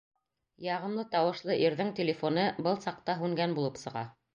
[0.67, 4.11] Яғымлы тауышлы ирҙең телефоны был саҡта һүнгән булып сыға.